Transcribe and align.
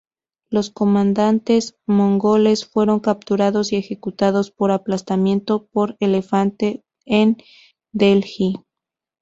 Los 0.49 0.71
comandantes 0.71 1.77
mongoles 1.85 2.65
fueron 2.65 3.01
capturados 3.01 3.71
y 3.71 3.75
ejecutados 3.75 4.49
por 4.49 4.71
aplastamiento 4.71 5.67
por 5.67 5.95
elefante 5.99 6.83
en 7.05 7.37
Delhi. 7.91 8.55